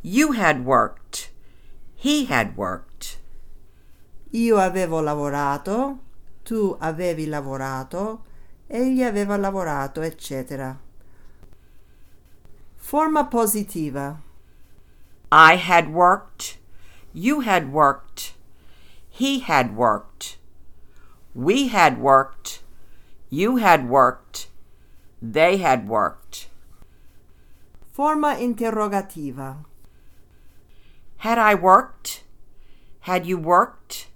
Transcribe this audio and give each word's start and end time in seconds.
you 0.00 0.32
had 0.32 0.64
worked, 0.64 1.30
he 1.96 2.26
had 2.26 2.56
worked. 2.56 3.18
Io 4.32 4.58
avevo 4.58 5.02
lavorato, 5.02 5.98
tu 6.44 6.76
avevi 6.80 7.26
lavorato, 7.26 8.20
egli 8.68 9.02
aveva 9.02 9.36
lavorato, 9.36 10.02
eccetera. 10.02 10.78
Forma 12.76 13.24
positiva. 13.24 14.18
I 15.32 15.56
had 15.56 15.92
worked, 15.92 16.58
you 17.12 17.40
had 17.40 17.72
worked, 17.72 18.34
he 19.08 19.40
had 19.40 19.74
worked, 19.76 20.38
we 21.34 21.68
had 21.68 21.98
worked, 21.98 22.62
you 23.28 23.56
had 23.56 23.88
worked, 23.88 24.48
they 25.20 25.56
had 25.56 25.88
worked. 25.88 26.19
Forma 28.00 28.34
interrogativa. 28.40 29.56
Had 31.18 31.36
I 31.36 31.54
worked? 31.54 32.24
Had 33.00 33.26
you 33.26 33.36
worked? 33.36 34.06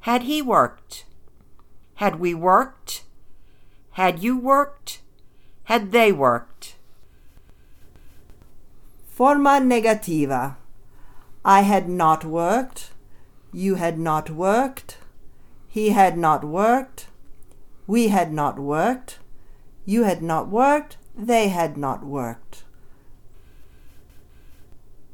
Had 0.00 0.22
he 0.24 0.42
worked? 0.42 1.04
Had 2.02 2.18
we 2.18 2.34
worked? 2.34 3.04
Had 3.92 4.24
you 4.24 4.36
worked? 4.36 5.02
Had 5.70 5.92
they 5.92 6.10
worked? 6.10 6.74
Forma 9.06 9.60
negativa. 9.62 10.56
I 11.44 11.60
had 11.60 11.88
not 11.88 12.24
worked. 12.24 12.90
You 13.52 13.76
had 13.76 14.00
not 14.00 14.30
worked. 14.30 14.98
He 15.68 15.90
had 15.90 16.18
not 16.18 16.42
worked. 16.42 17.06
We 17.86 18.08
had 18.08 18.32
not 18.32 18.58
worked. 18.58 19.20
You 19.84 20.02
had 20.02 20.22
not 20.22 20.48
worked. 20.48 20.96
They 21.14 21.46
had 21.50 21.76
not 21.76 22.04
worked. 22.04 22.64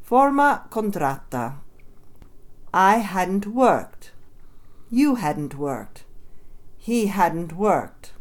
Forma 0.02 0.66
contratta. 0.68 1.60
I 2.74 2.96
hadn't 2.98 3.46
worked. 3.46 4.12
You 4.90 5.14
hadn't 5.14 5.54
worked. 5.54 6.04
He 6.76 7.06
hadn't 7.06 7.52
worked. 7.52 8.12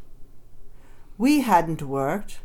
We 1.17 1.41
hadn't 1.41 1.81
worked. 1.81 2.41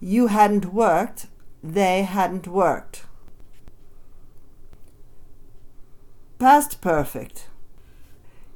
You 0.00 0.28
hadn't 0.28 0.72
worked. 0.72 1.26
They 1.62 2.02
hadn't 2.02 2.48
worked. 2.48 3.04
Past 6.38 6.80
perfect. 6.80 7.50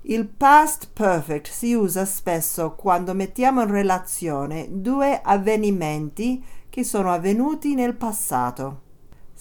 Il 0.04 0.24
past 0.24 0.94
perfect 0.94 1.48
si 1.48 1.74
usa 1.74 2.04
spesso 2.06 2.72
quando 2.72 3.12
mettiamo 3.12 3.62
in 3.62 3.70
relazione 3.70 4.66
due 4.70 5.20
avvenimenti 5.22 6.44
che 6.70 6.82
sono 6.82 7.12
avvenuti 7.12 7.74
nel 7.74 7.94
passato 7.94 8.81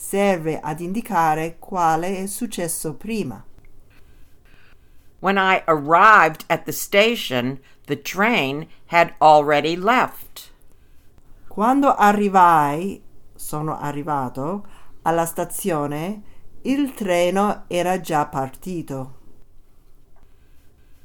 serve 0.01 0.59
ad 0.59 0.79
indicare 0.79 1.57
quale 1.59 2.17
è 2.17 2.25
successo 2.25 2.95
prima. 2.95 3.45
When 5.19 5.37
I 5.37 5.61
arrived 5.67 6.43
at 6.49 6.65
the 6.65 6.71
station, 6.71 7.59
the 7.85 7.95
train 7.95 8.67
had 8.87 9.13
already 9.21 9.75
left. 9.75 10.51
Quando 11.47 11.93
arrivai, 11.95 12.99
sono 13.35 13.77
arrivato, 13.77 14.65
alla 15.03 15.25
stazione, 15.25 16.23
il 16.63 16.95
treno 16.95 17.65
era 17.67 18.01
già 18.01 18.25
partito. 18.25 19.19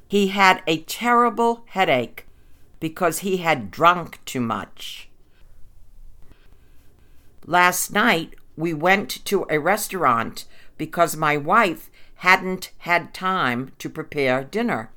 He 0.08 0.30
had 0.30 0.62
a 0.66 0.78
terrible 0.78 1.64
headache 1.74 2.26
because 2.80 3.18
he 3.18 3.44
had 3.44 3.70
drunk 3.70 4.20
too 4.24 4.40
much. 4.40 5.10
Last 7.44 7.92
night 7.92 8.34
we 8.56 8.72
went 8.72 9.24
to 9.26 9.46
a 9.50 9.58
restaurant 9.58 10.46
because 10.78 11.16
my 11.16 11.36
wife 11.36 11.90
hadn't 12.16 12.70
had 12.78 13.12
time 13.12 13.72
to 13.78 13.88
prepare 13.90 14.44
dinner. 14.44 14.90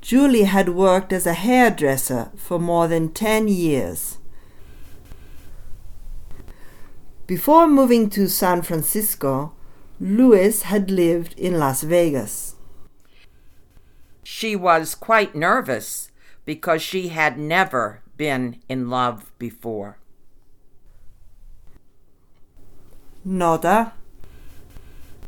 Julie 0.00 0.44
had 0.44 0.70
worked 0.70 1.12
as 1.12 1.26
a 1.26 1.34
hairdresser 1.34 2.30
for 2.34 2.58
more 2.58 2.88
than 2.88 3.12
10 3.12 3.48
years. 3.48 4.18
Before 7.26 7.68
moving 7.68 8.10
to 8.10 8.28
San 8.28 8.62
Francisco, 8.62 9.52
Louis 10.00 10.62
had 10.62 10.90
lived 10.90 11.38
in 11.38 11.58
Las 11.58 11.82
Vegas. 11.82 12.56
She 14.24 14.56
was 14.56 14.94
quite 14.94 15.34
nervous 15.34 16.10
because 16.44 16.82
she 16.82 17.08
had 17.08 17.38
never 17.38 18.02
been 18.20 18.60
in 18.66 18.86
love 18.86 19.24
before. 19.38 19.96
Nota. 23.22 23.94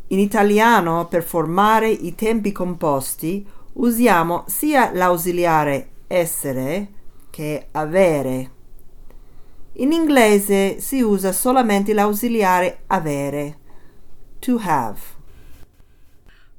In 0.09 0.19
italiano, 0.19 1.07
per 1.07 1.23
formare 1.23 1.89
i 1.89 2.15
tempi 2.15 2.53
composti, 2.53 3.49
usiamo 3.75 4.45
sia 4.47 4.93
l'ausiliare 4.93 5.89
essere 6.07 6.89
che 7.31 7.69
avere. 7.71 8.51
In 9.77 9.93
inglese 9.93 10.79
si 10.79 11.01
usa 11.01 11.33
solamente 11.33 11.95
l'ausiliare 11.95 12.83
avere, 12.89 13.59
to 14.41 14.59
have. 14.59 15.01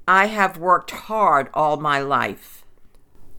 I 0.07 0.25
have 0.25 0.57
worked 0.57 1.07
hard 1.07 1.49
all 1.51 1.77
my 1.79 2.01
life. 2.01 2.62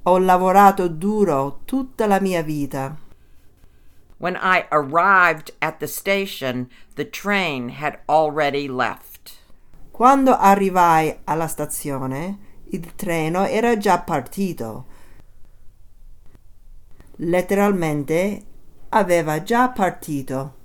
Ho 0.07 0.19
lavorato 0.19 0.87
duro 0.87 1.61
tutta 1.65 2.07
la 2.07 2.21
mia 2.21 2.43
vita. 2.43 2.95
When 4.19 4.37
I 4.37 4.67
arrived 4.71 5.53
at 5.61 5.79
the 5.79 5.87
station, 5.87 6.69
the 6.95 7.09
train 7.09 7.71
had 7.71 8.01
already 8.07 8.69
left. 8.69 9.39
Quando 9.91 10.37
arrivai 10.37 11.21
alla 11.25 11.47
stazione, 11.47 12.39
il 12.73 12.95
treno 12.95 13.47
era 13.47 13.79
già 13.79 13.99
partito. 14.01 14.85
Letteralmente 17.17 18.45
aveva 18.91 19.43
già 19.43 19.71
partito. 19.71 20.63